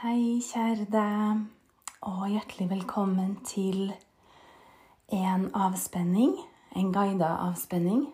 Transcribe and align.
Hei, 0.00 0.40
kjære 0.40 0.86
deg, 0.88 1.40
og 2.08 2.22
hjertelig 2.32 2.70
velkommen 2.70 3.34
til 3.44 3.90
en 5.12 5.42
avspenning, 5.52 6.38
en 6.72 6.88
guida 6.94 7.28
avspenning. 7.44 8.06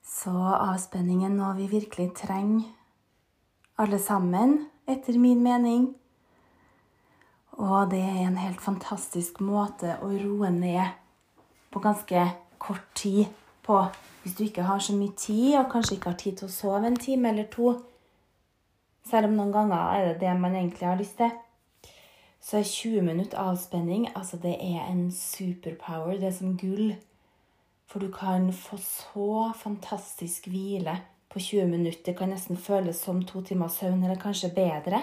Så 0.00 0.32
avspenningen 0.54 1.36
nå 1.36 1.50
vi 1.58 1.68
virkelig 1.74 2.14
trenger, 2.22 2.64
alle 3.76 4.00
sammen, 4.00 4.56
etter 4.88 5.20
min 5.20 5.44
mening. 5.44 5.86
Og 7.52 7.92
det 7.92 8.00
er 8.00 8.24
en 8.24 8.40
helt 8.40 8.64
fantastisk 8.64 9.44
måte 9.44 9.98
å 10.00 10.14
roe 10.16 10.48
ned 10.48 10.96
på 11.68 11.84
ganske 11.84 12.24
kort 12.56 12.88
tid 12.96 13.28
på. 13.68 13.84
Hvis 14.24 14.40
du 14.40 14.46
ikke 14.48 14.64
har 14.64 14.80
så 14.80 14.96
mye 14.96 15.12
tid, 15.12 15.58
og 15.60 15.68
kanskje 15.76 16.00
ikke 16.00 16.14
har 16.16 16.22
tid 16.24 16.40
til 16.40 16.48
å 16.48 16.58
sove 16.60 16.86
en 16.88 16.96
time 16.96 17.36
eller 17.36 17.52
to. 17.52 17.74
Selv 19.08 19.30
om 19.30 19.38
noen 19.38 19.52
ganger 19.54 19.96
er 19.96 20.04
det 20.08 20.20
det 20.22 20.34
man 20.40 20.54
egentlig 20.56 20.88
har 20.88 21.00
lyst 21.00 21.16
til. 21.18 21.32
Så 22.42 22.58
er 22.58 22.66
20 22.66 23.02
minutter 23.06 23.38
avspenning 23.38 24.08
altså 24.14 24.36
det 24.42 24.56
er 24.58 24.86
en 24.90 25.10
superpower. 25.14 26.18
Det 26.18 26.30
er 26.30 26.36
som 26.36 26.56
gull. 26.58 26.94
For 27.86 28.00
du 28.00 28.08
kan 28.12 28.52
få 28.52 28.78
så 28.80 29.52
fantastisk 29.58 30.46
hvile 30.48 30.96
på 31.28 31.40
20 31.40 31.66
minutter. 31.66 32.02
Det 32.06 32.16
kan 32.18 32.32
nesten 32.32 32.56
føles 32.56 32.96
som 32.96 33.22
to 33.24 33.42
timers 33.42 33.76
søvn, 33.80 34.02
eller 34.02 34.20
kanskje 34.20 34.52
bedre. 34.54 35.02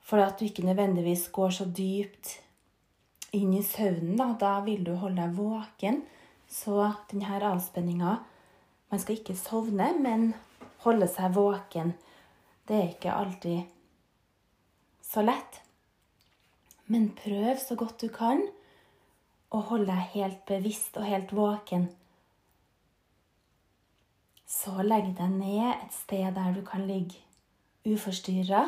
For 0.00 0.18
at 0.18 0.40
du 0.40 0.44
ikke 0.44 0.66
nødvendigvis 0.66 1.28
går 1.32 1.50
så 1.50 1.64
dypt 1.64 2.38
inn 3.32 3.52
i 3.54 3.62
søvnen. 3.62 4.16
Da, 4.18 4.32
da 4.40 4.60
vil 4.64 4.84
du 4.84 4.94
holde 5.00 5.22
deg 5.22 5.36
våken. 5.36 6.02
Så 6.48 6.92
denne 7.10 7.40
avspenninga 7.52 8.18
Man 8.92 9.00
skal 9.00 9.16
ikke 9.16 9.36
sovne, 9.36 9.86
men 9.96 10.34
holde 10.84 11.06
seg 11.08 11.32
våken. 11.32 11.94
Det 12.68 12.76
er 12.78 12.90
ikke 12.92 13.14
alltid 13.14 13.62
så 15.02 15.24
lett. 15.24 15.58
Men 16.86 17.10
prøv 17.16 17.56
så 17.60 17.76
godt 17.78 18.04
du 18.04 18.08
kan 18.12 18.44
å 19.52 19.60
holde 19.68 19.90
deg 19.90 20.14
helt 20.14 20.44
bevisst 20.48 20.96
og 21.00 21.08
helt 21.08 21.34
våken. 21.36 21.88
Så 24.48 24.84
legg 24.84 25.12
deg 25.18 25.34
ned 25.34 25.68
et 25.72 25.94
sted 25.96 26.34
der 26.36 26.54
du 26.54 26.62
kan 26.66 26.84
ligge 26.88 27.20
uforstyrra, 27.88 28.66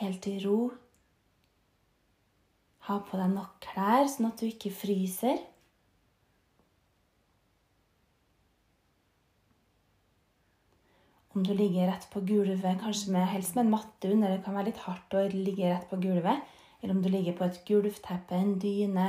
helt 0.00 0.26
i 0.28 0.36
ro. 0.44 0.58
Ha 2.84 2.98
på 3.00 3.16
deg 3.16 3.30
nok 3.32 3.56
klær, 3.64 4.04
sånn 4.10 4.28
at 4.28 4.42
du 4.42 4.48
ikke 4.50 4.74
fryser. 4.74 5.40
Om 11.34 11.42
du 11.42 11.54
ligger 11.54 11.88
rett 11.90 12.10
på 12.10 12.20
gulvet, 12.20 12.80
kanskje 12.80 13.10
med, 13.12 13.26
helst 13.26 13.56
med 13.56 13.64
en 13.64 13.70
matte 13.72 14.10
under, 14.10 14.30
det 14.30 14.44
kan 14.44 14.54
være 14.54 14.68
litt 14.68 14.84
hardt 14.84 15.16
å 15.18 15.24
ligge 15.32 15.66
rett 15.66 15.88
på 15.90 15.98
gulvet. 15.98 16.44
Eller 16.80 16.94
om 16.94 17.00
du 17.02 17.08
ligger 17.10 17.34
på 17.34 17.48
et 17.48 17.58
gulvteppe, 17.66 18.38
en 18.38 18.52
dyne, 18.62 19.08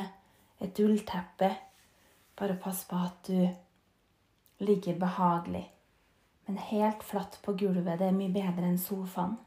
et 0.57 0.79
ullteppe. 0.81 1.51
Bare 2.39 2.57
pass 2.63 2.81
på 2.89 2.97
at 2.97 3.29
du 3.29 4.65
ligger 4.65 4.97
behagelig. 4.97 5.67
Men 6.47 6.57
helt 6.71 7.05
flatt 7.05 7.37
på 7.45 7.53
gulvet, 7.53 7.99
det 7.99 8.09
er 8.09 8.17
mye 8.17 8.33
bedre 8.33 8.71
enn 8.71 8.81
sofaen. 8.81 9.37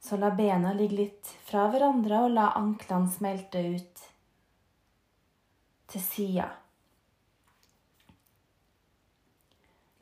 Så 0.00 0.16
la 0.20 0.30
bena 0.36 0.74
ligge 0.76 0.96
litt 0.96 1.34
fra 1.48 1.70
hverandre, 1.72 2.24
og 2.26 2.36
la 2.36 2.50
anklene 2.60 3.08
smelte 3.08 3.64
ut 3.64 4.08
til 5.88 6.04
sida. 6.04 6.50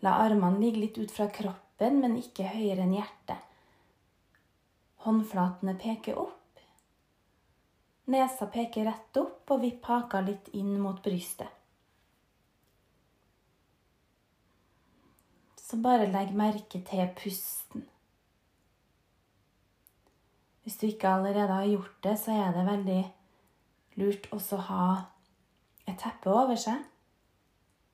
La 0.04 0.14
armene 0.22 0.60
ligge 0.62 0.82
litt 0.82 0.98
ut 0.98 1.12
fra 1.12 1.26
kroppen, 1.32 2.00
men 2.02 2.18
ikke 2.20 2.46
høyere 2.52 2.84
enn 2.84 2.94
hjertet. 2.94 3.44
Håndflatene 5.02 5.74
peker 5.78 6.18
opp. 6.18 6.62
Nesa 8.08 8.48
peker 8.50 8.88
rett 8.88 9.20
opp, 9.20 9.42
og 9.50 9.62
vipp 9.62 9.86
haka 9.90 10.22
litt 10.24 10.48
inn 10.56 10.76
mot 10.80 11.02
brystet. 11.04 11.50
Så 15.68 15.76
bare 15.84 16.08
legg 16.08 16.30
merke 16.32 16.80
til 16.80 17.08
pusten. 17.18 17.82
Hvis 20.64 20.78
du 20.80 20.86
ikke 20.88 21.10
allerede 21.10 21.52
har 21.52 21.68
gjort 21.68 21.98
det, 22.04 22.14
så 22.20 22.32
er 22.32 22.54
det 22.56 22.64
veldig 22.64 23.02
lurt 24.00 24.30
også 24.32 24.56
å 24.56 24.64
ha 24.70 24.86
et 25.88 25.98
teppe 26.00 26.32
over 26.32 26.56
seg. 26.60 26.80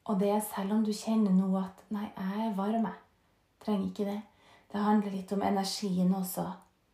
Og 0.05 0.21
det 0.21 0.31
er 0.31 0.41
selv 0.45 0.73
om 0.73 0.85
du 0.85 0.93
kjenner 0.93 1.33
nå 1.33 1.49
at 1.57 1.85
'nei, 1.91 2.11
jeg 2.17 2.47
er 2.47 2.55
varm', 2.55 2.85
jeg 2.85 3.65
trenger 3.65 3.87
ikke 3.89 4.05
det. 4.05 4.23
Det 4.73 4.81
handler 4.81 5.11
litt 5.11 5.33
om 5.33 5.43
energien 5.43 6.15
også. 6.15 6.45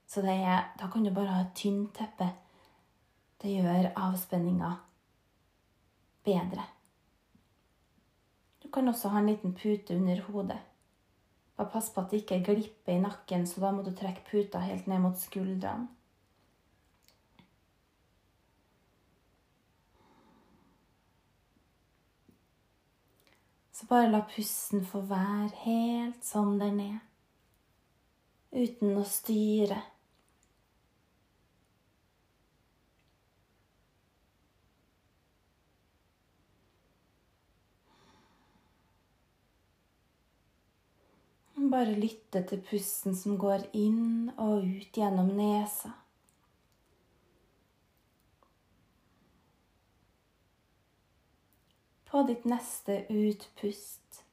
Så 0.07 0.21
er, 0.21 0.73
da 0.79 0.87
kan 0.93 1.05
du 1.05 1.15
bare 1.15 1.27
ha 1.27 1.41
et 1.41 1.55
tynt 1.55 1.95
teppe. 1.95 2.33
Det 3.43 3.51
gjør 3.51 3.93
avspenninga 3.97 4.71
bedre. 6.25 6.65
Du 8.63 8.69
kan 8.69 8.89
også 8.89 9.09
ha 9.09 9.19
en 9.19 9.27
liten 9.27 9.55
pute 9.55 9.97
under 9.97 10.21
hodet. 10.23 10.59
Bare 11.57 11.71
pass 11.71 11.91
på 11.91 12.01
at 12.01 12.11
det 12.11 12.23
ikke 12.23 12.45
glipper 12.45 12.93
i 12.93 13.01
nakken, 13.01 13.47
så 13.47 13.61
da 13.61 13.71
må 13.71 13.83
du 13.83 13.91
trekke 13.97 14.25
puta 14.31 14.59
helt 14.59 14.87
ned 14.87 14.99
mot 14.99 15.19
skuldrene. 15.19 15.89
Så 23.81 23.87
bare 23.87 24.11
la 24.11 24.19
pusten 24.29 24.83
få 24.85 25.01
være 25.09 25.47
helt 25.63 26.25
som 26.27 26.59
den 26.61 26.81
er, 26.85 26.99
uten 28.53 28.99
å 29.01 29.05
styre. 29.09 29.79
Bare 41.73 41.97
lytte 41.97 42.45
til 42.53 42.61
pusten 42.69 43.17
som 43.17 43.41
går 43.41 43.65
inn 43.73 44.29
og 44.37 44.69
ut 44.69 45.01
gjennom 45.01 45.33
nesa. 45.41 45.97
På 52.11 52.23
ditt 52.27 52.45
neste 52.45 53.05
utpust. 53.09 54.25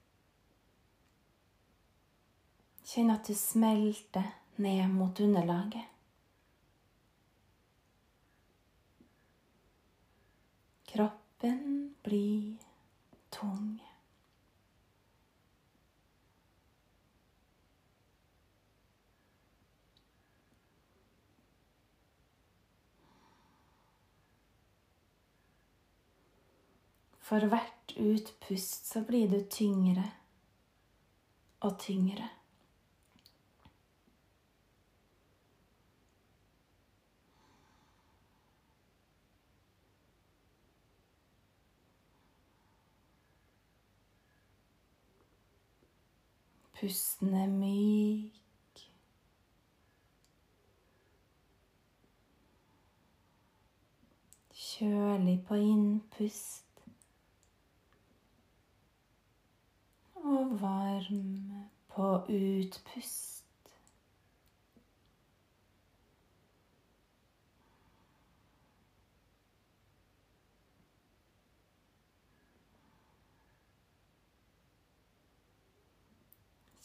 Kjenn 2.88 3.12
at 3.14 3.28
du 3.28 3.36
smelter 3.38 4.32
ned 4.58 4.90
mot 4.90 5.20
underlaget. 5.20 5.86
Kroppen 10.88 11.94
blir 12.04 12.56
tung. 13.30 13.87
For 27.28 27.40
hvert 27.40 27.92
utpust 27.98 28.88
så 28.88 29.02
blir 29.04 29.28
du 29.28 29.42
tyngre 29.52 30.04
og 31.60 31.80
tyngre. 31.80 32.30
Pusten 46.80 47.34
er 47.34 47.52
myk. 47.52 48.86
Kjølig 54.54 55.42
på 55.48 55.60
innpust. 55.60 56.67
Og 60.28 60.62
varm 60.62 61.68
på 61.88 62.08
utpust. 62.30 63.34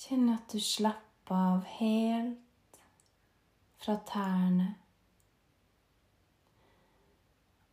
Kjenn 0.02 0.28
at 0.32 0.50
du 0.52 0.58
slapper 0.60 1.34
av 1.34 1.66
helt 1.78 2.78
fra 3.82 3.96
tærne 4.06 4.68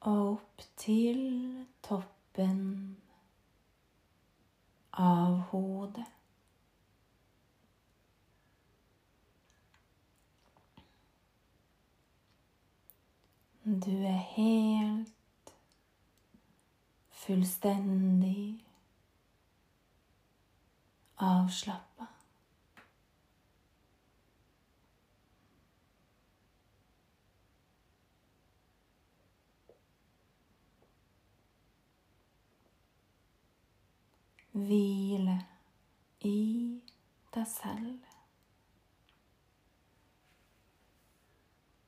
og 0.09 0.33
opp 0.35 0.63
til 0.79 1.19
toppen 1.85 2.61
av 4.99 5.37
hodet. 5.51 6.05
Du 13.63 13.91
er 13.91 14.23
helt, 14.35 15.53
fullstendig 17.21 18.65
avslappa. 21.17 22.08
Hvile 34.59 35.37
i 36.21 36.81
deg 37.33 37.47
selv. 37.47 38.08